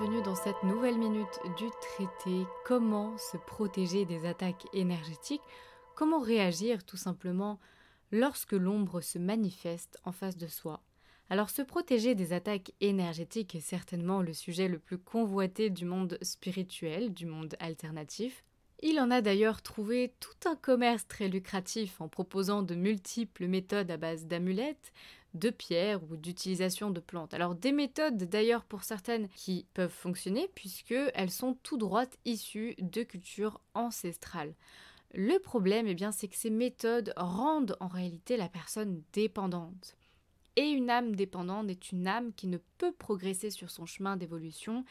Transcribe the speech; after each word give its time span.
bienvenue 0.00 0.22
dans 0.22 0.34
cette 0.34 0.62
nouvelle 0.62 0.96
minute 0.96 1.40
du 1.58 1.66
traité. 1.82 2.46
Comment 2.64 3.18
se 3.18 3.36
protéger 3.36 4.06
des 4.06 4.24
attaques 4.24 4.66
énergétiques? 4.72 5.42
Comment 5.94 6.20
réagir 6.20 6.84
tout 6.84 6.96
simplement 6.96 7.60
lorsque 8.10 8.52
l'ombre 8.52 9.02
se 9.02 9.18
manifeste 9.18 9.98
en 10.04 10.12
face 10.12 10.38
de 10.38 10.46
soi? 10.46 10.80
Alors 11.28 11.50
se 11.50 11.60
protéger 11.60 12.14
des 12.14 12.32
attaques 12.32 12.72
énergétiques 12.80 13.54
est 13.54 13.60
certainement 13.60 14.22
le 14.22 14.32
sujet 14.32 14.68
le 14.68 14.78
plus 14.78 14.96
convoité 14.96 15.68
du 15.68 15.84
monde 15.84 16.16
spirituel, 16.22 17.12
du 17.12 17.26
monde 17.26 17.54
alternatif. 17.60 18.42
Il 18.82 18.98
en 18.98 19.10
a 19.10 19.20
d'ailleurs 19.20 19.60
trouvé 19.60 20.14
tout 20.20 20.48
un 20.48 20.56
commerce 20.56 21.06
très 21.06 21.28
lucratif 21.28 22.00
en 22.00 22.08
proposant 22.08 22.62
de 22.62 22.74
multiples 22.74 23.46
méthodes 23.46 23.90
à 23.90 23.98
base 23.98 24.26
d'amulettes, 24.26 24.92
de 25.34 25.50
pierres 25.50 26.02
ou 26.10 26.16
d'utilisation 26.16 26.90
de 26.90 27.00
plantes. 27.00 27.34
Alors 27.34 27.54
des 27.54 27.72
méthodes 27.72 28.24
d'ailleurs 28.24 28.64
pour 28.64 28.82
certaines 28.82 29.28
qui 29.28 29.66
peuvent 29.74 29.90
fonctionner 29.90 30.48
puisque 30.54 30.94
elles 31.14 31.30
sont 31.30 31.58
tout 31.62 31.76
droites 31.76 32.16
issues 32.24 32.74
de 32.78 33.02
cultures 33.02 33.60
ancestrales. 33.74 34.54
Le 35.12 35.38
problème, 35.38 35.86
eh 35.86 35.94
bien, 35.94 36.12
c'est 36.12 36.28
que 36.28 36.36
ces 36.36 36.50
méthodes 36.50 37.12
rendent 37.16 37.76
en 37.80 37.88
réalité 37.88 38.36
la 38.36 38.48
personne 38.48 39.02
dépendante. 39.12 39.96
Et 40.56 40.68
une 40.68 40.88
âme 40.88 41.16
dépendante 41.16 41.68
est 41.68 41.92
une 41.92 42.06
âme 42.06 42.32
qui 42.32 42.46
ne 42.46 42.58
peut 42.78 42.92
progresser 42.92 43.50
sur 43.50 43.70
son 43.70 43.86
chemin 43.86 44.16
d'évolution 44.16 44.84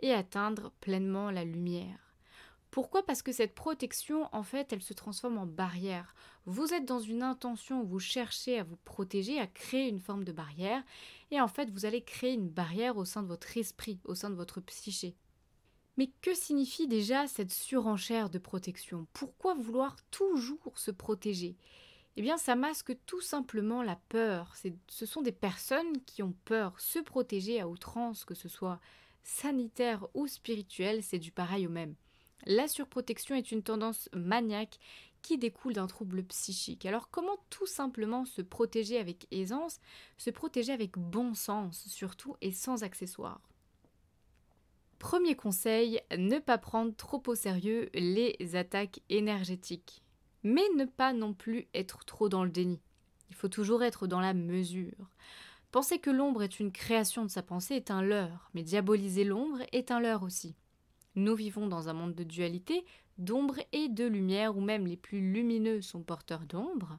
et 0.00 0.12
atteindre 0.12 0.72
pleinement 0.80 1.30
la 1.30 1.44
lumière. 1.44 2.05
Pourquoi? 2.76 3.06
Parce 3.06 3.22
que 3.22 3.32
cette 3.32 3.54
protection, 3.54 4.28
en 4.32 4.42
fait, 4.42 4.70
elle 4.70 4.82
se 4.82 4.92
transforme 4.92 5.38
en 5.38 5.46
barrière. 5.46 6.14
Vous 6.44 6.74
êtes 6.74 6.84
dans 6.84 7.00
une 7.00 7.22
intention 7.22 7.80
où 7.80 7.86
vous 7.86 8.00
cherchez 8.00 8.58
à 8.58 8.64
vous 8.64 8.76
protéger, 8.84 9.40
à 9.40 9.46
créer 9.46 9.88
une 9.88 9.98
forme 9.98 10.24
de 10.24 10.32
barrière, 10.32 10.84
et 11.30 11.40
en 11.40 11.48
fait, 11.48 11.70
vous 11.70 11.86
allez 11.86 12.02
créer 12.02 12.34
une 12.34 12.50
barrière 12.50 12.98
au 12.98 13.06
sein 13.06 13.22
de 13.22 13.28
votre 13.28 13.56
esprit, 13.56 13.98
au 14.04 14.14
sein 14.14 14.28
de 14.28 14.34
votre 14.34 14.60
psyché. 14.60 15.16
Mais 15.96 16.10
que 16.20 16.34
signifie 16.34 16.86
déjà 16.86 17.26
cette 17.26 17.50
surenchère 17.50 18.28
de 18.28 18.36
protection? 18.36 19.06
Pourquoi 19.14 19.54
vouloir 19.54 19.96
toujours 20.10 20.78
se 20.78 20.90
protéger? 20.90 21.56
Eh 22.16 22.20
bien, 22.20 22.36
ça 22.36 22.56
masque 22.56 22.94
tout 23.06 23.22
simplement 23.22 23.82
la 23.82 23.96
peur. 24.10 24.54
Ce 24.88 25.06
sont 25.06 25.22
des 25.22 25.32
personnes 25.32 26.02
qui 26.04 26.22
ont 26.22 26.34
peur. 26.44 26.78
Se 26.78 26.98
protéger 26.98 27.58
à 27.58 27.68
outrance, 27.68 28.26
que 28.26 28.34
ce 28.34 28.50
soit 28.50 28.80
sanitaire 29.22 30.06
ou 30.12 30.26
spirituel, 30.26 31.02
c'est 31.02 31.18
du 31.18 31.32
pareil 31.32 31.66
au 31.66 31.70
même. 31.70 31.94
La 32.44 32.68
surprotection 32.68 33.34
est 33.34 33.50
une 33.50 33.62
tendance 33.62 34.08
maniaque 34.12 34.78
qui 35.22 35.38
découle 35.38 35.72
d'un 35.72 35.86
trouble 35.86 36.22
psychique. 36.24 36.86
Alors 36.86 37.10
comment 37.10 37.38
tout 37.50 37.66
simplement 37.66 38.24
se 38.24 38.42
protéger 38.42 38.98
avec 38.98 39.26
aisance, 39.32 39.80
se 40.18 40.30
protéger 40.30 40.72
avec 40.72 40.98
bon 40.98 41.34
sens 41.34 41.86
surtout 41.88 42.36
et 42.40 42.52
sans 42.52 42.84
accessoires? 42.84 43.40
Premier 44.98 45.36
conseil, 45.36 46.00
ne 46.16 46.38
pas 46.38 46.58
prendre 46.58 46.94
trop 46.94 47.22
au 47.26 47.34
sérieux 47.34 47.90
les 47.92 48.36
attaques 48.54 49.00
énergétiques. 49.08 50.02
Mais 50.42 50.64
ne 50.76 50.84
pas 50.84 51.12
non 51.12 51.34
plus 51.34 51.66
être 51.74 52.04
trop 52.04 52.28
dans 52.28 52.44
le 52.44 52.50
déni. 52.50 52.80
Il 53.28 53.34
faut 53.34 53.48
toujours 53.48 53.82
être 53.82 54.06
dans 54.06 54.20
la 54.20 54.32
mesure. 54.32 55.10
Penser 55.72 55.98
que 55.98 56.10
l'ombre 56.10 56.42
est 56.42 56.60
une 56.60 56.72
création 56.72 57.24
de 57.24 57.30
sa 57.30 57.42
pensée 57.42 57.74
est 57.74 57.90
un 57.90 58.00
leurre, 58.00 58.48
mais 58.54 58.62
diaboliser 58.62 59.24
l'ombre 59.24 59.58
est 59.72 59.90
un 59.90 60.00
leurre 60.00 60.22
aussi. 60.22 60.54
Nous 61.16 61.34
vivons 61.34 61.66
dans 61.66 61.88
un 61.88 61.94
monde 61.94 62.14
de 62.14 62.24
dualité, 62.24 62.84
d'ombre 63.18 63.58
et 63.72 63.88
de 63.88 64.04
lumière, 64.04 64.56
où 64.56 64.60
même 64.60 64.86
les 64.86 64.96
plus 64.96 65.32
lumineux 65.32 65.80
sont 65.80 66.02
porteurs 66.02 66.44
d'ombre 66.46 66.98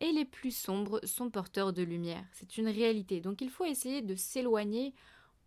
et 0.00 0.12
les 0.12 0.24
plus 0.24 0.54
sombres 0.54 1.00
sont 1.04 1.30
porteurs 1.30 1.72
de 1.72 1.82
lumière. 1.82 2.24
C'est 2.32 2.58
une 2.58 2.68
réalité. 2.68 3.20
Donc 3.20 3.40
il 3.40 3.50
faut 3.50 3.64
essayer 3.64 4.02
de 4.02 4.14
s'éloigner 4.14 4.94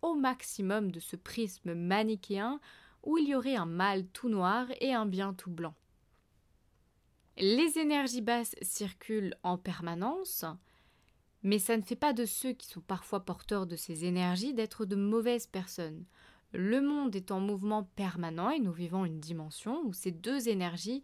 au 0.02 0.14
maximum 0.14 0.90
de 0.90 1.00
ce 1.00 1.16
prisme 1.16 1.74
manichéen 1.74 2.60
où 3.02 3.16
il 3.16 3.28
y 3.28 3.34
aurait 3.34 3.56
un 3.56 3.66
mal 3.66 4.06
tout 4.08 4.28
noir 4.28 4.66
et 4.80 4.92
un 4.92 5.06
bien 5.06 5.32
tout 5.32 5.50
blanc. 5.50 5.74
Les 7.38 7.78
énergies 7.78 8.20
basses 8.20 8.54
circulent 8.60 9.34
en 9.42 9.56
permanence, 9.56 10.44
mais 11.42 11.58
ça 11.58 11.76
ne 11.76 11.82
fait 11.82 11.96
pas 11.96 12.12
de 12.12 12.26
ceux 12.26 12.52
qui 12.52 12.66
sont 12.66 12.82
parfois 12.82 13.24
porteurs 13.24 13.66
de 13.66 13.76
ces 13.76 14.04
énergies 14.04 14.52
d'être 14.52 14.84
de 14.84 14.96
mauvaises 14.96 15.46
personnes. 15.46 16.04
Le 16.52 16.80
monde 16.80 17.14
est 17.14 17.30
en 17.30 17.40
mouvement 17.40 17.84
permanent 17.94 18.50
et 18.50 18.58
nous 18.58 18.72
vivons 18.72 19.04
une 19.04 19.20
dimension 19.20 19.82
où 19.84 19.92
ces 19.92 20.10
deux 20.10 20.48
énergies 20.48 21.02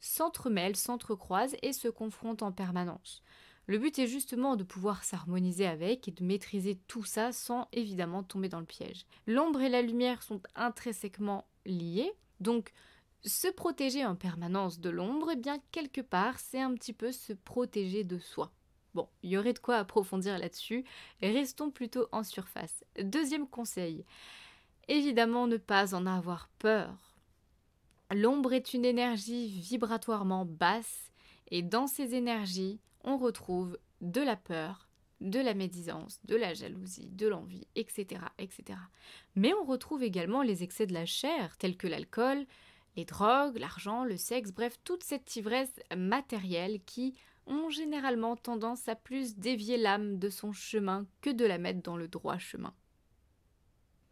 s'entremêlent, 0.00 0.76
s'entrecroisent 0.76 1.56
et 1.62 1.72
se 1.72 1.88
confrontent 1.88 2.42
en 2.42 2.52
permanence. 2.52 3.22
Le 3.66 3.78
but 3.78 3.98
est 3.98 4.06
justement 4.06 4.56
de 4.56 4.62
pouvoir 4.62 5.04
s'harmoniser 5.04 5.66
avec 5.66 6.06
et 6.06 6.10
de 6.10 6.22
maîtriser 6.22 6.78
tout 6.86 7.04
ça 7.04 7.32
sans 7.32 7.66
évidemment 7.72 8.22
tomber 8.22 8.48
dans 8.48 8.60
le 8.60 8.66
piège. 8.66 9.06
L'ombre 9.26 9.62
et 9.62 9.70
la 9.70 9.80
lumière 9.80 10.22
sont 10.22 10.42
intrinsèquement 10.54 11.46
liées, 11.64 12.12
donc 12.40 12.72
se 13.24 13.48
protéger 13.48 14.04
en 14.04 14.16
permanence 14.16 14.80
de 14.80 14.90
l'ombre, 14.90 15.30
eh 15.32 15.36
bien 15.36 15.58
quelque 15.72 16.02
part, 16.02 16.38
c'est 16.38 16.60
un 16.60 16.74
petit 16.74 16.92
peu 16.92 17.10
se 17.10 17.32
protéger 17.32 18.04
de 18.04 18.18
soi. 18.18 18.52
Bon, 18.92 19.08
il 19.22 19.30
y 19.30 19.38
aurait 19.38 19.54
de 19.54 19.58
quoi 19.58 19.76
approfondir 19.76 20.38
là-dessus, 20.38 20.84
restons 21.20 21.70
plutôt 21.70 22.06
en 22.12 22.22
surface. 22.22 22.84
Deuxième 23.02 23.48
conseil, 23.48 24.04
Évidemment, 24.88 25.46
ne 25.46 25.56
pas 25.56 25.94
en 25.94 26.06
avoir 26.06 26.48
peur. 26.58 27.14
L'ombre 28.12 28.52
est 28.52 28.74
une 28.74 28.84
énergie 28.84 29.48
vibratoirement 29.48 30.44
basse 30.44 31.10
et 31.50 31.62
dans 31.62 31.86
ces 31.86 32.14
énergies, 32.14 32.80
on 33.02 33.16
retrouve 33.16 33.78
de 34.00 34.20
la 34.20 34.36
peur, 34.36 34.88
de 35.20 35.40
la 35.40 35.54
médisance, 35.54 36.20
de 36.24 36.36
la 36.36 36.54
jalousie, 36.54 37.10
de 37.10 37.26
l'envie, 37.26 37.66
etc., 37.76 38.20
etc. 38.38 38.78
Mais 39.34 39.52
on 39.54 39.64
retrouve 39.64 40.02
également 40.02 40.42
les 40.42 40.62
excès 40.62 40.86
de 40.86 40.92
la 40.92 41.06
chair, 41.06 41.56
tels 41.56 41.76
que 41.76 41.86
l'alcool, 41.86 42.46
les 42.96 43.04
drogues, 43.04 43.58
l'argent, 43.58 44.04
le 44.04 44.16
sexe, 44.16 44.52
bref, 44.52 44.78
toute 44.84 45.02
cette 45.02 45.34
ivresse 45.36 45.80
matérielle 45.96 46.80
qui 46.84 47.14
ont 47.46 47.68
généralement 47.70 48.36
tendance 48.36 48.88
à 48.88 48.94
plus 48.94 49.36
dévier 49.36 49.76
l'âme 49.76 50.18
de 50.18 50.28
son 50.28 50.52
chemin 50.52 51.06
que 51.20 51.30
de 51.30 51.44
la 51.44 51.58
mettre 51.58 51.82
dans 51.82 51.96
le 51.96 52.08
droit 52.08 52.38
chemin. 52.38 52.72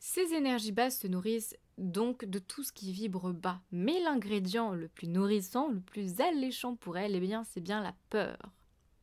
Ces 0.04 0.34
énergies 0.34 0.72
basses 0.72 0.98
se 0.98 1.06
nourrissent 1.06 1.56
donc 1.78 2.24
de 2.24 2.40
tout 2.40 2.64
ce 2.64 2.72
qui 2.72 2.90
vibre 2.90 3.32
bas. 3.32 3.60
Mais 3.70 4.00
l'ingrédient 4.00 4.72
le 4.72 4.88
plus 4.88 5.06
nourrissant, 5.06 5.68
le 5.68 5.78
plus 5.78 6.20
alléchant 6.20 6.74
pour 6.74 6.98
elles, 6.98 7.14
eh 7.14 7.20
bien, 7.20 7.44
c'est 7.44 7.60
bien 7.60 7.80
la 7.80 7.94
peur. 8.10 8.36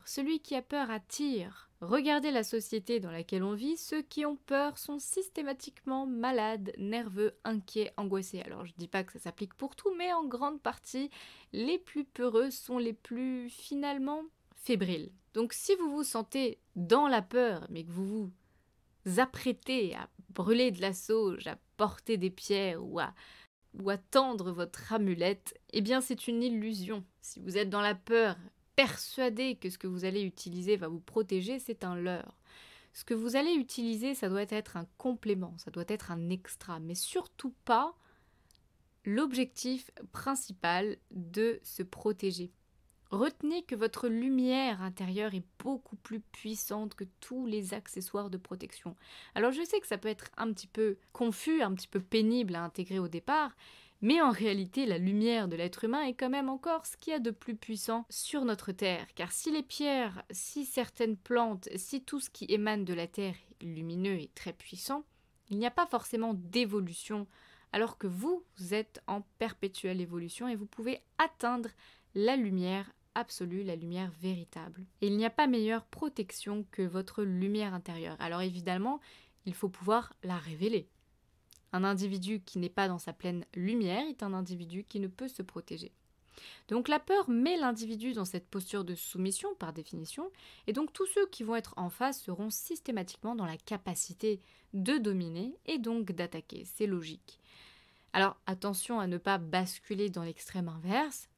Celui 0.04 0.40
qui 0.40 0.54
a 0.54 0.60
peur 0.60 0.90
attire. 0.90 1.70
Regardez 1.80 2.30
la 2.30 2.44
société 2.44 3.00
dans 3.00 3.10
laquelle 3.10 3.42
on 3.42 3.54
vit, 3.54 3.78
ceux 3.78 4.02
qui 4.02 4.26
ont 4.26 4.36
peur 4.36 4.76
sont 4.76 4.98
systématiquement 4.98 6.04
malades, 6.04 6.70
nerveux, 6.76 7.34
inquiets, 7.44 7.94
angoissés. 7.96 8.42
Alors 8.42 8.66
je 8.66 8.74
dis 8.76 8.86
pas 8.86 9.02
que 9.02 9.14
ça 9.14 9.20
s'applique 9.20 9.54
pour 9.54 9.76
tout, 9.76 9.94
mais 9.96 10.12
en 10.12 10.26
grande 10.26 10.60
partie, 10.60 11.08
les 11.54 11.78
plus 11.78 12.04
peureux 12.04 12.50
sont 12.50 12.76
les 12.76 12.92
plus 12.92 13.48
finalement 13.48 14.24
fébriles. 14.54 15.10
Donc 15.32 15.54
si 15.54 15.74
vous 15.76 15.90
vous 15.90 16.04
sentez 16.04 16.58
dans 16.76 17.08
la 17.08 17.22
peur, 17.22 17.66
mais 17.70 17.84
que 17.84 17.90
vous 17.90 18.30
vous 19.06 19.18
apprêtez 19.18 19.94
à 19.94 20.10
brûler 20.34 20.70
de 20.70 20.80
la 20.80 20.92
sauge, 20.92 21.46
à 21.46 21.58
porter 21.76 22.16
des 22.16 22.30
pierres 22.30 22.84
ou 22.84 23.00
à, 23.00 23.14
ou 23.74 23.90
à 23.90 23.98
tendre 23.98 24.52
votre 24.52 24.92
amulette, 24.92 25.58
eh 25.72 25.80
bien 25.80 26.00
c'est 26.00 26.28
une 26.28 26.42
illusion. 26.42 27.04
Si 27.20 27.40
vous 27.40 27.56
êtes 27.56 27.70
dans 27.70 27.80
la 27.80 27.94
peur, 27.94 28.36
persuadé 28.76 29.56
que 29.56 29.70
ce 29.70 29.78
que 29.78 29.86
vous 29.86 30.04
allez 30.04 30.22
utiliser 30.22 30.76
va 30.76 30.88
vous 30.88 31.00
protéger, 31.00 31.58
c'est 31.58 31.84
un 31.84 31.96
leurre. 31.96 32.36
Ce 32.92 33.04
que 33.04 33.14
vous 33.14 33.36
allez 33.36 33.52
utiliser, 33.52 34.14
ça 34.14 34.28
doit 34.28 34.46
être 34.48 34.76
un 34.76 34.86
complément, 34.98 35.54
ça 35.58 35.70
doit 35.70 35.84
être 35.86 36.10
un 36.10 36.28
extra, 36.28 36.80
mais 36.80 36.94
surtout 36.94 37.54
pas 37.64 37.94
l'objectif 39.04 39.90
principal 40.12 40.96
de 41.10 41.60
se 41.62 41.82
protéger. 41.82 42.50
Retenez 43.10 43.62
que 43.64 43.74
votre 43.74 44.06
lumière 44.08 44.82
intérieure 44.82 45.34
est 45.34 45.44
beaucoup 45.58 45.96
plus 45.96 46.20
puissante 46.20 46.94
que 46.94 47.04
tous 47.20 47.44
les 47.44 47.74
accessoires 47.74 48.30
de 48.30 48.36
protection. 48.36 48.94
Alors 49.34 49.50
je 49.50 49.64
sais 49.64 49.80
que 49.80 49.86
ça 49.88 49.98
peut 49.98 50.08
être 50.08 50.30
un 50.36 50.52
petit 50.52 50.68
peu 50.68 50.96
confus, 51.12 51.60
un 51.60 51.74
petit 51.74 51.88
peu 51.88 51.98
pénible 51.98 52.54
à 52.54 52.62
intégrer 52.62 53.00
au 53.00 53.08
départ, 53.08 53.56
mais 54.00 54.20
en 54.20 54.30
réalité 54.30 54.86
la 54.86 54.98
lumière 54.98 55.48
de 55.48 55.56
l'être 55.56 55.82
humain 55.82 56.02
est 56.02 56.14
quand 56.14 56.30
même 56.30 56.48
encore 56.48 56.86
ce 56.86 56.96
qu'il 56.96 57.12
y 57.12 57.16
a 57.16 57.20
de 57.20 57.32
plus 57.32 57.56
puissant 57.56 58.06
sur 58.10 58.44
notre 58.44 58.70
Terre. 58.70 59.06
Car 59.16 59.32
si 59.32 59.50
les 59.50 59.64
pierres, 59.64 60.22
si 60.30 60.64
certaines 60.64 61.16
plantes, 61.16 61.68
si 61.74 62.04
tout 62.04 62.20
ce 62.20 62.30
qui 62.30 62.46
émane 62.48 62.84
de 62.84 62.94
la 62.94 63.08
Terre 63.08 63.34
est 63.60 63.64
lumineux 63.64 64.20
et 64.20 64.30
très 64.36 64.52
puissant, 64.52 65.04
il 65.48 65.58
n'y 65.58 65.66
a 65.66 65.72
pas 65.72 65.86
forcément 65.86 66.34
d'évolution, 66.34 67.26
alors 67.72 67.98
que 67.98 68.06
vous, 68.06 68.44
êtes 68.70 69.02
en 69.08 69.22
perpétuelle 69.38 70.00
évolution 70.00 70.46
et 70.46 70.54
vous 70.54 70.66
pouvez 70.66 71.00
atteindre 71.18 71.70
la 72.14 72.36
lumière 72.36 72.92
absolue, 73.20 73.62
la 73.62 73.76
lumière 73.76 74.10
véritable. 74.20 74.84
Et 75.00 75.06
il 75.06 75.16
n'y 75.16 75.24
a 75.24 75.30
pas 75.30 75.46
meilleure 75.46 75.84
protection 75.84 76.66
que 76.72 76.82
votre 76.82 77.22
lumière 77.22 77.74
intérieure. 77.74 78.16
Alors 78.18 78.42
évidemment, 78.42 79.00
il 79.46 79.54
faut 79.54 79.68
pouvoir 79.68 80.12
la 80.22 80.36
révéler. 80.36 80.88
Un 81.72 81.84
individu 81.84 82.42
qui 82.44 82.58
n'est 82.58 82.68
pas 82.68 82.88
dans 82.88 82.98
sa 82.98 83.12
pleine 83.12 83.44
lumière 83.54 84.04
est 84.08 84.22
un 84.22 84.34
individu 84.34 84.84
qui 84.84 84.98
ne 84.98 85.06
peut 85.06 85.28
se 85.28 85.42
protéger. 85.42 85.92
Donc 86.68 86.88
la 86.88 86.98
peur 86.98 87.28
met 87.28 87.56
l'individu 87.56 88.12
dans 88.12 88.24
cette 88.24 88.48
posture 88.48 88.84
de 88.84 88.94
soumission 88.94 89.54
par 89.56 89.72
définition, 89.72 90.30
et 90.66 90.72
donc 90.72 90.92
tous 90.92 91.06
ceux 91.06 91.26
qui 91.26 91.44
vont 91.44 91.56
être 91.56 91.74
en 91.76 91.90
face 91.90 92.20
seront 92.20 92.50
systématiquement 92.50 93.34
dans 93.34 93.46
la 93.46 93.56
capacité 93.56 94.40
de 94.72 94.98
dominer 94.98 95.54
et 95.66 95.78
donc 95.78 96.12
d'attaquer, 96.12 96.64
c'est 96.64 96.86
logique. 96.86 97.40
Alors 98.12 98.36
attention 98.46 98.98
à 99.00 99.06
ne 99.06 99.18
pas 99.18 99.38
basculer 99.38 100.10
dans 100.10 100.24
l'extrême 100.24 100.68
inverse 100.68 101.29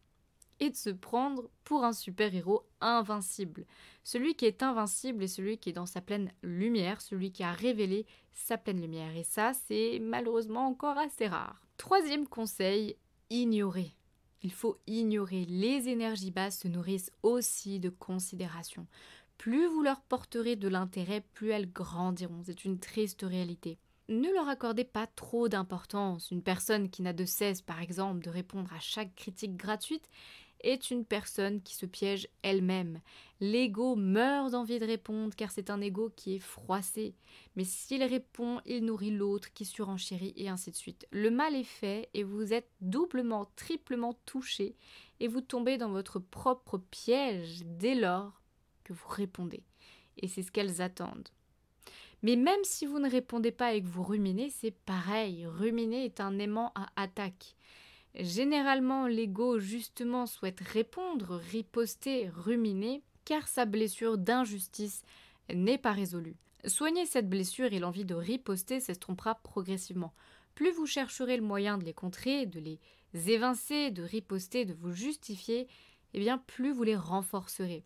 et 0.62 0.70
de 0.70 0.76
se 0.76 0.91
prendre 0.91 1.50
pour 1.64 1.82
un 1.82 1.93
super-héros 1.93 2.62
invincible. 2.81 3.67
Celui 4.05 4.37
qui 4.37 4.47
est 4.47 4.62
invincible 4.62 5.25
est 5.25 5.29
celui 5.29 5.59
qui 5.59 5.70
est 5.70 5.73
dans 5.73 5.87
sa 5.87 6.00
pleine 6.00 6.31
lumière, 6.44 7.00
celui 7.00 7.32
qui 7.32 7.43
a 7.43 7.50
révélé 7.50 8.06
sa 8.32 8.56
pleine 8.59 8.81
lumière. 8.81 9.17
Et 9.17 9.25
ça, 9.25 9.55
c'est 9.67 9.99
malheureusement 10.00 10.69
encore 10.69 10.99
assez 10.99 11.26
rare. 11.26 11.61
Troisième 11.79 12.29
conseil, 12.29 12.94
ignorer. 13.29 13.97
Il 14.43 14.53
faut 14.53 14.79
ignorer. 14.87 15.47
Les 15.47 15.88
énergies 15.88 16.31
basses 16.31 16.61
se 16.61 16.69
nourrissent 16.69 17.11
aussi 17.25 17.81
de 17.81 17.88
considération. 17.88 18.87
Plus 19.38 19.67
vous 19.67 19.82
leur 19.82 20.00
porterez 20.03 20.55
de 20.55 20.69
l'intérêt, 20.69 21.25
plus 21.35 21.50
elles 21.50 21.73
grandiront. 21.73 22.43
C'est 22.44 22.64
une 22.64 22.79
triste 22.79 23.23
réalité. 23.23 23.81
Ne 24.09 24.32
leur 24.32 24.49
accordez 24.49 24.85
pas 24.85 25.06
trop 25.06 25.49
d'importance. 25.49 26.31
Une 26.31 26.43
personne 26.43 26.91
qui 26.91 27.03
n'a 27.03 27.12
de 27.12 27.25
cesse, 27.25 27.62
par 27.62 27.81
exemple, 27.81 28.23
de 28.23 28.31
répondre 28.31 28.73
à 28.75 28.81
chaque 28.81 29.14
critique 29.14 29.56
gratuite 29.56 30.09
est 30.62 30.91
une 30.91 31.05
personne 31.05 31.62
qui 31.62 31.75
se 31.75 31.87
piège 31.87 32.29
elle-même. 32.43 33.00
L'ego 33.41 33.97
meurt 33.97 34.53
d'envie 34.53 34.79
de 34.79 34.87
répondre 34.87 35.35
car 35.35 35.50
c'est 35.50 35.70
un 35.70 35.81
ego 35.81 36.12
qui 36.14 36.37
est 36.37 36.41
froissé. 36.41 37.14
Mais 37.56 37.64
s'il 37.64 38.03
répond, 38.05 38.61
il 38.67 38.85
nourrit 38.85 39.11
l'autre 39.11 39.53
qui 39.53 39.64
surenchérit 39.64 40.32
et 40.37 40.49
ainsi 40.49 40.70
de 40.70 40.76
suite. 40.76 41.06
Le 41.11 41.31
mal 41.31 41.55
est 41.55 41.64
fait 41.64 42.09
et 42.14 42.23
vous 42.23 42.53
êtes 42.53 42.70
doublement, 42.81 43.50
triplement 43.56 44.14
touché 44.26 44.76
et 45.20 45.29
vous 45.29 45.41
tombez 45.41 45.79
dans 45.79 45.91
votre 45.91 46.19
propre 46.19 46.79
piège 46.79 47.62
dès 47.64 47.94
lors 47.94 48.41
que 48.85 48.93
vous 48.93 49.09
répondez. 49.09 49.64
Et 50.19 50.29
c'est 50.29 50.43
ce 50.43 50.53
qu'elles 50.53 50.81
attendent. 50.81 51.29
Mais 52.23 52.37
même 52.37 52.62
si 52.62 52.87
vous 52.87 53.00
ne 53.00 53.11
répondez 53.11 53.50
pas 53.50 53.75
et 53.75 53.82
que 53.82 53.88
vous 53.88 54.05
ruminez, 54.05 54.50
c'est 54.50 54.70
pareil. 54.70 55.47
Ruminer 55.47 56.05
est 56.05 56.20
un 56.20 56.38
aimant 56.38 56.70
à 56.75 56.87
attaque. 56.97 57.56
Généralement, 58.14 59.06
l'ego, 59.06 59.59
justement, 59.59 60.26
souhaite 60.26 60.61
répondre, 60.61 61.41
riposter, 61.50 62.29
ruminer, 62.29 63.03
car 63.25 63.49
sa 63.49 63.64
blessure 63.64 64.19
d'injustice 64.19 65.03
n'est 65.53 65.79
pas 65.79 65.93
résolue. 65.93 66.37
Soigner 66.67 67.06
cette 67.06 67.29
blessure 67.29 67.73
et 67.73 67.79
l'envie 67.79 68.05
de 68.05 68.14
riposter 68.14 68.81
s'estompera 68.81 69.37
progressivement. 69.37 70.12
Plus 70.55 70.70
vous 70.70 70.87
chercherez 70.87 71.37
le 71.37 71.43
moyen 71.43 71.79
de 71.79 71.85
les 71.85 71.94
contrer, 71.94 72.47
de 72.47 72.61
les 72.61 72.79
évincer, 73.31 73.91
de 73.91 74.03
riposter, 74.03 74.64
de 74.64 74.75
vous 74.75 74.93
justifier, 74.93 75.67
eh 76.14 76.20
bien 76.20 76.38
plus 76.38 76.73
vous 76.73 76.82
les 76.82 76.97
renforcerez. 76.97 77.85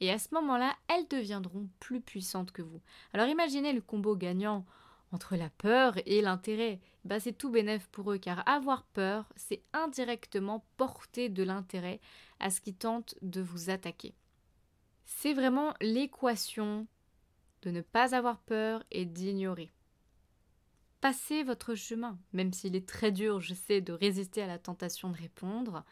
Et 0.00 0.10
à 0.10 0.18
ce 0.18 0.28
moment-là, 0.34 0.74
elles 0.88 1.08
deviendront 1.08 1.68
plus 1.80 2.00
puissantes 2.00 2.52
que 2.52 2.62
vous. 2.62 2.80
Alors 3.12 3.28
imaginez 3.28 3.72
le 3.72 3.80
combo 3.80 4.16
gagnant 4.16 4.64
entre 5.12 5.36
la 5.36 5.50
peur 5.50 5.94
et 6.06 6.20
l'intérêt. 6.20 6.80
Bah, 7.04 7.20
c'est 7.20 7.32
tout 7.32 7.50
bénéf 7.50 7.88
pour 7.88 8.12
eux, 8.12 8.18
car 8.18 8.46
avoir 8.48 8.84
peur, 8.84 9.32
c'est 9.36 9.62
indirectement 9.72 10.64
porter 10.76 11.28
de 11.28 11.42
l'intérêt 11.42 12.00
à 12.40 12.50
ce 12.50 12.60
qui 12.60 12.74
tente 12.74 13.14
de 13.22 13.40
vous 13.40 13.70
attaquer. 13.70 14.14
C'est 15.04 15.32
vraiment 15.32 15.74
l'équation 15.80 16.86
de 17.62 17.70
ne 17.70 17.80
pas 17.80 18.14
avoir 18.14 18.38
peur 18.40 18.84
et 18.90 19.04
d'ignorer. 19.04 19.72
Passez 21.00 21.44
votre 21.44 21.74
chemin, 21.74 22.18
même 22.32 22.52
s'il 22.52 22.76
est 22.76 22.88
très 22.88 23.12
dur, 23.12 23.40
je 23.40 23.54
sais, 23.54 23.80
de 23.80 23.92
résister 23.92 24.42
à 24.42 24.46
la 24.46 24.58
tentation 24.58 25.10
de 25.10 25.16
répondre. 25.16 25.84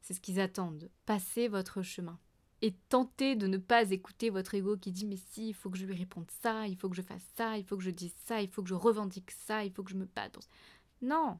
C'est 0.00 0.14
ce 0.14 0.20
qu'ils 0.20 0.40
attendent. 0.40 0.90
Passez 1.06 1.48
votre 1.48 1.82
chemin 1.82 2.18
et 2.64 2.72
tentez 2.88 3.36
de 3.36 3.46
ne 3.46 3.58
pas 3.58 3.90
écouter 3.90 4.30
votre 4.30 4.54
ego 4.54 4.78
qui 4.78 4.90
dit 4.90 5.04
mais 5.04 5.18
si, 5.18 5.50
il 5.50 5.52
faut 5.52 5.68
que 5.68 5.76
je 5.76 5.84
lui 5.84 5.94
réponde 5.94 6.30
ça, 6.40 6.66
il 6.66 6.78
faut 6.78 6.88
que 6.88 6.96
je 6.96 7.02
fasse 7.02 7.26
ça, 7.36 7.58
il 7.58 7.64
faut 7.66 7.76
que 7.76 7.82
je 7.82 7.90
dise 7.90 8.14
ça, 8.24 8.40
il 8.40 8.48
faut 8.48 8.62
que 8.62 8.70
je 8.70 8.74
revendique 8.74 9.32
ça, 9.32 9.66
il 9.66 9.70
faut 9.70 9.82
que 9.82 9.90
je 9.90 9.98
me 9.98 10.06
batte. 10.06 10.38
Non, 11.02 11.38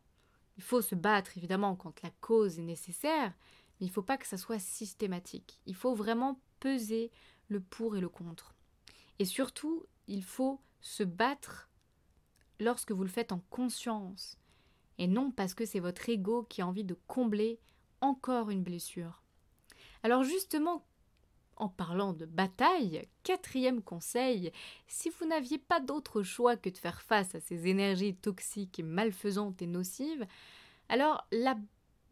il 0.59 0.63
faut 0.63 0.83
se 0.83 0.95
battre 0.95 1.39
évidemment 1.39 1.77
quand 1.77 2.03
la 2.03 2.11
cause 2.21 2.59
est 2.59 2.63
nécessaire, 2.63 3.33
mais 3.81 3.87
il 3.87 3.89
ne 3.89 3.93
faut 3.95 4.03
pas 4.03 4.19
que 4.19 4.27
ça 4.27 4.37
soit 4.37 4.59
systématique. 4.59 5.63
Il 5.65 5.75
faut 5.75 5.95
vraiment 5.95 6.43
peser 6.61 7.11
le 7.49 7.61
pour 7.61 7.97
et 7.97 8.03
le 8.03 8.11
contre. 8.11 8.55
Et 9.19 9.25
surtout, 9.25 9.87
il 10.07 10.23
faut 10.23 10.61
se 10.83 11.05
battre 11.05 11.71
lorsque 12.61 12.93
vous 12.93 13.03
le 13.03 13.09
faites 13.09 13.33
en 13.33 13.41
conscience, 13.49 14.37
et 14.99 15.07
non 15.07 15.31
parce 15.31 15.55
que 15.55 15.65
c'est 15.65 15.81
votre 15.81 16.07
ego 16.07 16.43
qui 16.43 16.61
a 16.61 16.67
envie 16.67 16.85
de 16.85 16.99
combler 17.07 17.61
encore 18.03 18.51
une 18.51 18.63
blessure. 18.63 19.23
Alors 20.03 20.23
justement, 20.23 20.85
en 21.57 21.69
parlant 21.69 22.13
de 22.13 22.27
bataille, 22.27 23.07
quatrième 23.23 23.83
conseil, 23.83 24.53
si 24.87 25.11
vous 25.11 25.27
n'aviez 25.27 25.59
pas 25.59 25.81
d'autre 25.81 26.23
choix 26.23 26.57
que 26.57 26.71
de 26.71 26.79
faire 26.79 27.03
face 27.03 27.35
à 27.35 27.41
ces 27.41 27.67
énergies 27.67 28.15
toxiques, 28.15 28.83
malfaisantes 28.85 29.63
et 29.63 29.67
nocives, 29.67 30.27
alors 30.89 31.27
la 31.33 31.57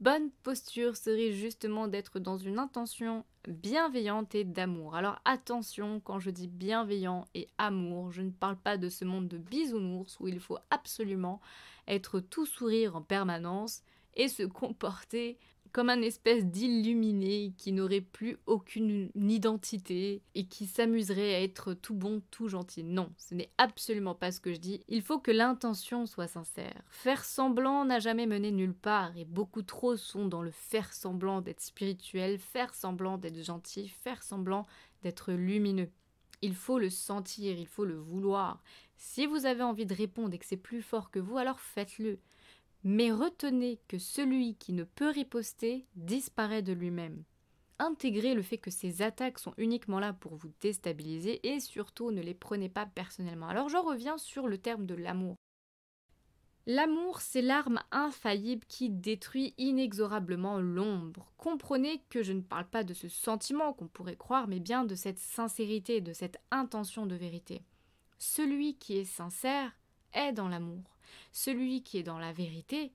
bonne 0.00 0.30
posture 0.42 0.96
serait 0.96 1.32
justement 1.32 1.86
d'être 1.86 2.18
dans 2.18 2.36
une 2.36 2.58
intention 2.58 3.24
bienveillante 3.46 4.34
et 4.34 4.44
d'amour. 4.44 4.96
Alors 4.96 5.20
attention, 5.24 6.00
quand 6.00 6.18
je 6.18 6.30
dis 6.30 6.48
bienveillant 6.48 7.24
et 7.34 7.48
amour, 7.58 8.10
je 8.10 8.22
ne 8.22 8.30
parle 8.30 8.56
pas 8.56 8.76
de 8.76 8.88
ce 8.88 9.04
monde 9.04 9.28
de 9.28 9.38
bisounours 9.38 10.18
où 10.18 10.26
il 10.26 10.40
faut 10.40 10.58
absolument 10.70 11.40
être 11.86 12.18
tout 12.18 12.46
sourire 12.46 12.96
en 12.96 13.02
permanence 13.02 13.82
et 14.14 14.28
se 14.28 14.42
comporter 14.42 15.38
comme 15.72 15.88
un 15.88 16.02
espèce 16.02 16.44
d'illuminé 16.44 17.54
qui 17.56 17.72
n'aurait 17.72 18.02
plus 18.02 18.38
aucune 18.46 19.10
identité 19.14 20.22
et 20.34 20.46
qui 20.46 20.66
s'amuserait 20.66 21.34
à 21.34 21.42
être 21.42 21.72
tout 21.72 21.94
bon, 21.94 22.22
tout 22.30 22.48
gentil. 22.48 22.84
Non, 22.84 23.10
ce 23.16 23.34
n'est 23.34 23.50
absolument 23.58 24.14
pas 24.14 24.32
ce 24.32 24.40
que 24.40 24.52
je 24.52 24.60
dis. 24.60 24.82
Il 24.88 25.02
faut 25.02 25.18
que 25.18 25.30
l'intention 25.30 26.06
soit 26.06 26.28
sincère. 26.28 26.82
Faire 26.90 27.24
semblant 27.24 27.84
n'a 27.84 27.98
jamais 27.98 28.26
mené 28.26 28.50
nulle 28.50 28.74
part 28.74 29.16
et 29.16 29.24
beaucoup 29.24 29.62
trop 29.62 29.96
sont 29.96 30.26
dans 30.26 30.42
le 30.42 30.50
faire 30.50 30.92
semblant 30.92 31.40
d'être 31.40 31.60
spirituel, 31.60 32.38
faire 32.38 32.74
semblant 32.74 33.16
d'être 33.16 33.42
gentil, 33.42 33.88
faire 33.88 34.22
semblant 34.22 34.66
d'être 35.02 35.32
lumineux. 35.32 35.88
Il 36.42 36.54
faut 36.54 36.78
le 36.78 36.90
sentir, 36.90 37.56
il 37.56 37.66
faut 37.66 37.84
le 37.84 37.96
vouloir. 37.96 38.62
Si 38.96 39.26
vous 39.26 39.46
avez 39.46 39.62
envie 39.62 39.86
de 39.86 39.94
répondre 39.94 40.34
et 40.34 40.38
que 40.38 40.46
c'est 40.46 40.56
plus 40.56 40.82
fort 40.82 41.10
que 41.10 41.18
vous, 41.18 41.38
alors 41.38 41.60
faites-le. 41.60 42.18
Mais 42.84 43.12
retenez 43.12 43.80
que 43.88 43.98
celui 43.98 44.56
qui 44.56 44.72
ne 44.72 44.84
peut 44.84 45.10
riposter 45.10 45.86
disparaît 45.94 46.62
de 46.62 46.72
lui-même. 46.72 47.24
Intégrez 47.78 48.34
le 48.34 48.42
fait 48.42 48.58
que 48.58 48.70
ces 48.70 49.02
attaques 49.02 49.38
sont 49.38 49.54
uniquement 49.56 50.00
là 50.00 50.12
pour 50.12 50.36
vous 50.36 50.50
déstabiliser 50.60 51.46
et 51.48 51.60
surtout 51.60 52.10
ne 52.10 52.20
les 52.20 52.34
prenez 52.34 52.68
pas 52.68 52.86
personnellement. 52.86 53.48
Alors 53.48 53.68
j'en 53.68 53.82
reviens 53.82 54.18
sur 54.18 54.46
le 54.46 54.58
terme 54.58 54.86
de 54.86 54.94
l'amour. 54.94 55.36
L'amour, 56.66 57.20
c'est 57.20 57.42
l'arme 57.42 57.80
infaillible 57.90 58.64
qui 58.68 58.88
détruit 58.88 59.52
inexorablement 59.58 60.58
l'ombre. 60.58 61.32
Comprenez 61.36 62.04
que 62.08 62.22
je 62.22 62.32
ne 62.32 62.40
parle 62.40 62.66
pas 62.66 62.84
de 62.84 62.94
ce 62.94 63.08
sentiment 63.08 63.72
qu'on 63.72 63.88
pourrait 63.88 64.16
croire, 64.16 64.46
mais 64.46 64.60
bien 64.60 64.84
de 64.84 64.94
cette 64.94 65.18
sincérité, 65.18 66.00
de 66.00 66.12
cette 66.12 66.38
intention 66.52 67.04
de 67.04 67.16
vérité. 67.16 67.62
Celui 68.18 68.76
qui 68.76 68.96
est 68.96 69.04
sincère 69.04 69.72
est 70.12 70.32
dans 70.32 70.46
l'amour. 70.46 70.91
Celui 71.32 71.82
qui 71.82 71.98
est 71.98 72.02
dans 72.02 72.18
la 72.18 72.32
vérité 72.32 72.92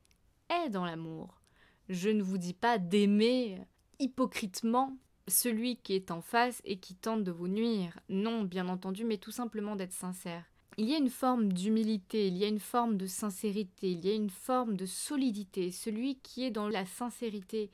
est 0.49 0.69
dans 0.69 0.85
l'amour. 0.85 1.41
Je 1.89 2.09
ne 2.09 2.21
vous 2.21 2.37
dis 2.37 2.53
pas 2.53 2.77
d'aimer 2.77 3.61
hypocritement 3.99 4.97
celui 5.27 5.77
qui 5.77 5.93
est 5.93 6.11
en 6.11 6.21
face 6.21 6.61
et 6.65 6.77
qui 6.77 6.95
tente 6.95 7.23
de 7.23 7.31
vous 7.31 7.47
nuire. 7.47 7.99
Non, 8.09 8.43
bien 8.43 8.67
entendu, 8.67 9.03
mais 9.03 9.17
tout 9.17 9.31
simplement 9.31 9.75
d'être 9.75 9.93
sincère. 9.93 10.45
Il 10.77 10.87
y 10.87 10.93
a 10.93 10.97
une 10.97 11.09
forme 11.09 11.51
d'humilité, 11.51 12.27
il 12.27 12.37
y 12.37 12.43
a 12.43 12.47
une 12.47 12.59
forme 12.59 12.97
de 12.97 13.07
sincérité, 13.07 13.91
il 13.91 14.05
y 14.05 14.11
a 14.11 14.13
une 14.13 14.29
forme 14.29 14.77
de 14.77 14.85
solidité. 14.85 15.71
Celui 15.71 16.19
qui 16.19 16.43
est 16.43 16.51
dans 16.51 16.67
la 16.69 16.85
sincérité 16.85 17.71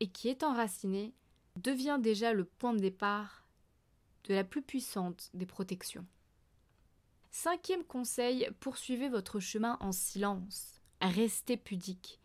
et 0.00 0.08
qui 0.08 0.28
est 0.28 0.42
enraciné 0.42 1.14
devient 1.56 1.98
déjà 2.00 2.32
le 2.32 2.44
point 2.44 2.74
de 2.74 2.80
départ 2.80 3.46
de 4.24 4.34
la 4.34 4.44
plus 4.44 4.62
puissante 4.62 5.30
des 5.34 5.46
protections. 5.46 6.06
Cinquième 7.34 7.82
conseil, 7.82 8.46
poursuivez 8.60 9.08
votre 9.08 9.40
chemin 9.40 9.78
en 9.80 9.90
silence. 9.90 10.82
Restez 11.00 11.56
pudique. 11.56 12.20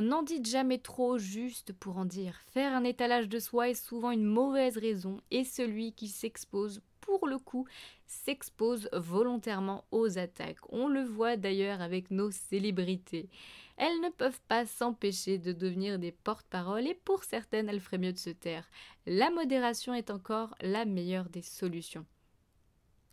N'en 0.00 0.22
dites 0.22 0.46
jamais 0.46 0.78
trop 0.78 1.18
juste 1.18 1.74
pour 1.74 1.98
en 1.98 2.06
dire. 2.06 2.40
Faire 2.52 2.72
un 2.72 2.82
étalage 2.82 3.28
de 3.28 3.38
soi 3.38 3.68
est 3.68 3.74
souvent 3.74 4.12
une 4.12 4.24
mauvaise 4.24 4.78
raison 4.78 5.20
et 5.30 5.44
celui 5.44 5.92
qui 5.92 6.08
s'expose 6.08 6.80
pour 7.02 7.26
le 7.26 7.38
coup 7.38 7.66
s'expose 8.06 8.88
volontairement 8.94 9.84
aux 9.90 10.16
attaques. 10.16 10.72
On 10.72 10.88
le 10.88 11.04
voit 11.04 11.36
d'ailleurs 11.36 11.82
avec 11.82 12.10
nos 12.10 12.30
célébrités. 12.30 13.28
Elles 13.76 14.00
ne 14.00 14.08
peuvent 14.08 14.40
pas 14.48 14.64
s'empêcher 14.64 15.36
de 15.36 15.52
devenir 15.52 15.98
des 15.98 16.12
porte-paroles 16.12 16.86
et 16.86 16.94
pour 16.94 17.24
certaines 17.24 17.68
elles 17.68 17.80
feraient 17.80 17.98
mieux 17.98 18.14
de 18.14 18.18
se 18.18 18.30
taire. 18.30 18.66
La 19.04 19.30
modération 19.30 19.92
est 19.92 20.10
encore 20.10 20.54
la 20.62 20.86
meilleure 20.86 21.28
des 21.28 21.42
solutions. 21.42 22.06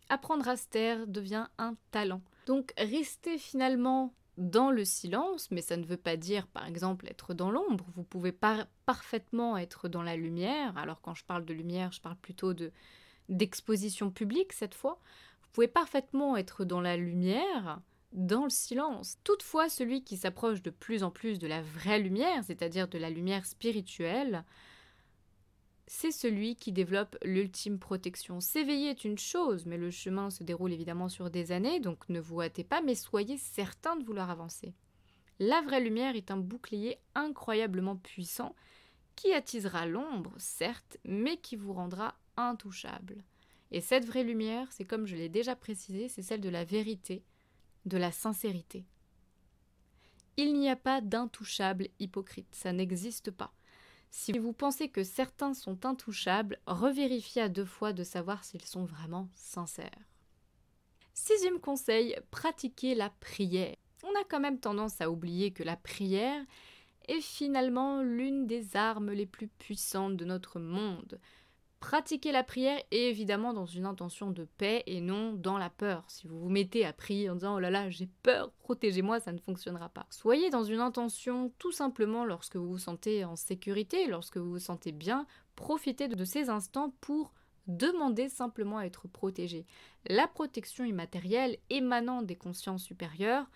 Apprendre 0.08 0.48
à 0.48 0.56
se 0.56 0.66
taire 0.68 1.06
devient 1.06 1.46
un 1.58 1.76
talent. 1.90 2.20
Donc 2.46 2.72
restez 2.76 3.38
finalement 3.38 4.14
dans 4.36 4.70
le 4.70 4.84
silence, 4.84 5.50
mais 5.50 5.62
ça 5.62 5.76
ne 5.76 5.84
veut 5.84 5.96
pas 5.96 6.16
dire 6.16 6.46
par 6.48 6.66
exemple 6.66 7.06
être 7.08 7.34
dans 7.34 7.50
l'ombre. 7.50 7.86
Vous 7.94 8.02
pouvez 8.02 8.32
parfaitement 8.86 9.56
être 9.56 9.88
dans 9.88 10.02
la 10.02 10.16
lumière. 10.16 10.76
Alors 10.76 11.00
quand 11.00 11.14
je 11.14 11.24
parle 11.24 11.44
de 11.44 11.54
lumière, 11.54 11.92
je 11.92 12.00
parle 12.00 12.16
plutôt 12.16 12.54
de 12.54 12.72
d'exposition 13.30 14.10
publique 14.10 14.52
cette 14.52 14.74
fois. 14.74 15.00
Vous 15.42 15.48
pouvez 15.52 15.68
parfaitement 15.68 16.36
être 16.36 16.64
dans 16.64 16.80
la 16.80 16.96
lumière, 16.96 17.80
dans 18.12 18.44
le 18.44 18.50
silence. 18.50 19.18
Toutefois, 19.24 19.68
celui 19.68 20.04
qui 20.04 20.16
s'approche 20.16 20.62
de 20.62 20.70
plus 20.70 21.02
en 21.02 21.10
plus 21.10 21.38
de 21.38 21.46
la 21.46 21.62
vraie 21.62 21.98
lumière, 21.98 22.44
c'est-à-dire 22.44 22.88
de 22.88 22.98
la 22.98 23.08
lumière 23.08 23.46
spirituelle, 23.46 24.44
c'est 25.94 26.10
celui 26.10 26.56
qui 26.56 26.72
développe 26.72 27.16
l'ultime 27.22 27.78
protection. 27.78 28.40
S'éveiller 28.40 28.90
est 28.90 29.04
une 29.04 29.16
chose, 29.16 29.64
mais 29.64 29.78
le 29.78 29.92
chemin 29.92 30.28
se 30.28 30.42
déroule 30.42 30.72
évidemment 30.72 31.08
sur 31.08 31.30
des 31.30 31.52
années, 31.52 31.78
donc 31.78 32.08
ne 32.08 32.18
vous 32.18 32.42
hâtez 32.42 32.64
pas, 32.64 32.82
mais 32.82 32.96
soyez 32.96 33.38
certain 33.38 33.94
de 33.94 34.04
vouloir 34.04 34.28
avancer. 34.28 34.74
La 35.38 35.62
vraie 35.62 35.80
lumière 35.80 36.16
est 36.16 36.32
un 36.32 36.36
bouclier 36.36 36.98
incroyablement 37.14 37.94
puissant 37.94 38.56
qui 39.14 39.32
attisera 39.32 39.86
l'ombre, 39.86 40.34
certes, 40.36 40.98
mais 41.04 41.36
qui 41.36 41.54
vous 41.54 41.72
rendra 41.72 42.16
intouchable. 42.36 43.22
Et 43.70 43.80
cette 43.80 44.04
vraie 44.04 44.24
lumière, 44.24 44.66
c'est 44.72 44.84
comme 44.84 45.06
je 45.06 45.14
l'ai 45.14 45.28
déjà 45.28 45.54
précisé, 45.54 46.08
c'est 46.08 46.22
celle 46.22 46.40
de 46.40 46.48
la 46.48 46.64
vérité, 46.64 47.22
de 47.86 47.98
la 47.98 48.10
sincérité. 48.10 48.84
Il 50.36 50.58
n'y 50.58 50.68
a 50.68 50.76
pas 50.76 51.00
d'intouchable 51.00 51.86
hypocrite, 52.00 52.52
ça 52.52 52.72
n'existe 52.72 53.30
pas. 53.30 53.54
Si 54.16 54.38
vous 54.38 54.52
pensez 54.52 54.88
que 54.88 55.02
certains 55.02 55.54
sont 55.54 55.84
intouchables, 55.84 56.60
revérifiez 56.66 57.42
à 57.42 57.48
deux 57.48 57.64
fois 57.64 57.92
de 57.92 58.04
savoir 58.04 58.44
s'ils 58.44 58.64
sont 58.64 58.84
vraiment 58.84 59.28
sincères. 59.34 59.90
Sixième 61.12 61.58
conseil, 61.58 62.16
pratiquez 62.30 62.94
la 62.94 63.10
prière. 63.10 63.74
On 64.04 64.20
a 64.20 64.24
quand 64.30 64.38
même 64.38 64.60
tendance 64.60 65.00
à 65.00 65.10
oublier 65.10 65.50
que 65.50 65.64
la 65.64 65.76
prière 65.76 66.40
est 67.08 67.20
finalement 67.20 68.02
l'une 68.02 68.46
des 68.46 68.76
armes 68.76 69.10
les 69.10 69.26
plus 69.26 69.48
puissantes 69.48 70.16
de 70.16 70.24
notre 70.24 70.60
monde. 70.60 71.20
Pratiquez 71.84 72.32
la 72.32 72.42
prière 72.42 72.80
et 72.92 73.10
évidemment 73.10 73.52
dans 73.52 73.66
une 73.66 73.84
intention 73.84 74.30
de 74.30 74.48
paix 74.56 74.82
et 74.86 75.02
non 75.02 75.34
dans 75.34 75.58
la 75.58 75.68
peur. 75.68 76.02
Si 76.08 76.26
vous 76.26 76.40
vous 76.40 76.48
mettez 76.48 76.86
à 76.86 76.94
prier 76.94 77.28
en 77.28 77.34
disant 77.34 77.56
oh 77.56 77.60
là 77.60 77.68
là 77.68 77.90
j'ai 77.90 78.08
peur, 78.22 78.50
protégez-moi, 78.60 79.20
ça 79.20 79.32
ne 79.32 79.38
fonctionnera 79.38 79.90
pas. 79.90 80.06
Soyez 80.08 80.48
dans 80.48 80.64
une 80.64 80.80
intention 80.80 81.52
tout 81.58 81.72
simplement 81.72 82.24
lorsque 82.24 82.56
vous 82.56 82.70
vous 82.70 82.78
sentez 82.78 83.26
en 83.26 83.36
sécurité, 83.36 84.06
lorsque 84.06 84.38
vous 84.38 84.52
vous 84.52 84.58
sentez 84.58 84.92
bien, 84.92 85.26
profitez 85.56 86.08
de 86.08 86.24
ces 86.24 86.48
instants 86.48 86.94
pour 87.02 87.34
demander 87.66 88.30
simplement 88.30 88.78
à 88.78 88.86
être 88.86 89.06
protégé. 89.06 89.66
La 90.06 90.26
protection 90.26 90.86
immatérielle 90.86 91.58
émanant 91.68 92.22
des 92.22 92.36
consciences 92.36 92.82
supérieures 92.82 93.46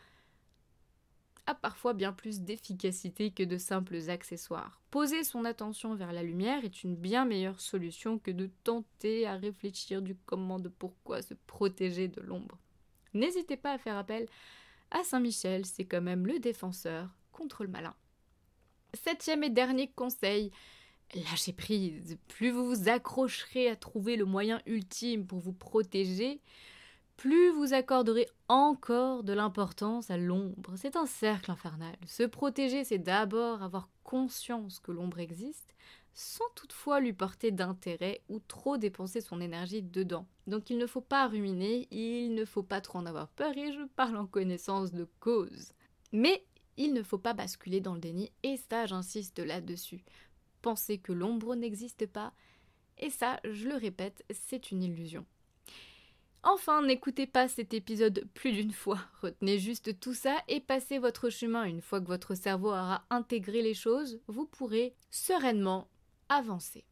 a 1.48 1.54
parfois 1.54 1.94
bien 1.94 2.12
plus 2.12 2.42
d'efficacité 2.42 3.30
que 3.30 3.42
de 3.42 3.56
simples 3.56 4.10
accessoires. 4.10 4.80
Poser 4.90 5.24
son 5.24 5.46
attention 5.46 5.94
vers 5.94 6.12
la 6.12 6.22
lumière 6.22 6.62
est 6.62 6.84
une 6.84 6.94
bien 6.94 7.24
meilleure 7.24 7.60
solution 7.60 8.18
que 8.18 8.30
de 8.30 8.50
tenter 8.64 9.26
à 9.26 9.34
réfléchir 9.34 10.02
du 10.02 10.14
comment 10.26 10.58
de 10.58 10.68
pourquoi 10.68 11.22
se 11.22 11.32
protéger 11.46 12.08
de 12.08 12.20
l'ombre. 12.20 12.58
N'hésitez 13.14 13.56
pas 13.56 13.72
à 13.72 13.78
faire 13.78 13.96
appel 13.96 14.28
à 14.90 15.02
Saint 15.04 15.20
Michel, 15.20 15.64
c'est 15.64 15.86
quand 15.86 16.02
même 16.02 16.26
le 16.26 16.38
défenseur 16.38 17.08
contre 17.32 17.64
le 17.64 17.70
malin. 17.70 17.94
Septième 18.92 19.42
et 19.42 19.50
dernier 19.50 19.88
conseil, 19.88 20.50
lâchez 21.14 21.54
prise. 21.54 22.18
Plus 22.28 22.50
vous 22.50 22.66
vous 22.66 22.88
accrocherez 22.90 23.68
à 23.70 23.76
trouver 23.76 24.16
le 24.16 24.26
moyen 24.26 24.60
ultime 24.66 25.26
pour 25.26 25.38
vous 25.38 25.52
protéger, 25.54 26.42
plus 27.18 27.50
vous 27.50 27.74
accorderez 27.74 28.28
encore 28.46 29.24
de 29.24 29.32
l'importance 29.32 30.08
à 30.08 30.16
l'ombre. 30.16 30.74
C'est 30.76 30.94
un 30.94 31.04
cercle 31.04 31.50
infernal. 31.50 31.96
Se 32.06 32.22
protéger, 32.22 32.84
c'est 32.84 32.98
d'abord 32.98 33.62
avoir 33.62 33.90
conscience 34.04 34.78
que 34.78 34.92
l'ombre 34.92 35.18
existe, 35.18 35.74
sans 36.14 36.48
toutefois 36.54 37.00
lui 37.00 37.12
porter 37.12 37.50
d'intérêt 37.50 38.22
ou 38.28 38.38
trop 38.38 38.76
dépenser 38.76 39.20
son 39.20 39.40
énergie 39.40 39.82
dedans. 39.82 40.26
Donc 40.46 40.70
il 40.70 40.78
ne 40.78 40.86
faut 40.86 41.00
pas 41.00 41.26
ruminer, 41.26 41.88
il 41.90 42.34
ne 42.34 42.44
faut 42.44 42.62
pas 42.62 42.80
trop 42.80 42.98
en 42.98 43.06
avoir 43.06 43.26
peur, 43.28 43.56
et 43.58 43.72
je 43.72 43.82
parle 43.96 44.16
en 44.16 44.26
connaissance 44.26 44.92
de 44.92 45.08
cause. 45.18 45.72
Mais 46.12 46.44
il 46.76 46.94
ne 46.94 47.02
faut 47.02 47.18
pas 47.18 47.34
basculer 47.34 47.80
dans 47.80 47.94
le 47.94 48.00
déni, 48.00 48.30
et 48.44 48.56
ça 48.70 48.86
j'insiste 48.86 49.40
là-dessus. 49.40 50.04
Penser 50.62 50.98
que 50.98 51.12
l'ombre 51.12 51.56
n'existe 51.56 52.06
pas, 52.06 52.32
et 52.96 53.10
ça, 53.10 53.40
je 53.44 53.68
le 53.68 53.74
répète, 53.74 54.24
c'est 54.30 54.70
une 54.70 54.84
illusion. 54.84 55.26
Enfin, 56.42 56.82
n'écoutez 56.82 57.26
pas 57.26 57.48
cet 57.48 57.74
épisode 57.74 58.24
plus 58.34 58.52
d'une 58.52 58.72
fois. 58.72 58.98
Retenez 59.22 59.58
juste 59.58 59.98
tout 60.00 60.14
ça 60.14 60.36
et 60.48 60.60
passez 60.60 60.98
votre 60.98 61.30
chemin. 61.30 61.64
Une 61.64 61.82
fois 61.82 62.00
que 62.00 62.06
votre 62.06 62.34
cerveau 62.34 62.68
aura 62.68 63.04
intégré 63.10 63.62
les 63.62 63.74
choses, 63.74 64.20
vous 64.28 64.46
pourrez 64.46 64.94
sereinement 65.10 65.88
avancer. 66.28 66.84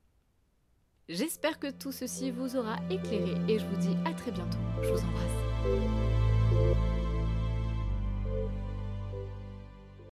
J'espère 1.08 1.60
que 1.60 1.70
tout 1.70 1.92
ceci 1.92 2.32
vous 2.32 2.56
aura 2.56 2.76
éclairé 2.90 3.34
et 3.48 3.58
je 3.58 3.66
vous 3.66 3.76
dis 3.76 3.96
à 4.04 4.12
très 4.12 4.32
bientôt. 4.32 4.58
Je 4.82 4.90
vous 4.90 5.04
embrasse. 5.04 6.05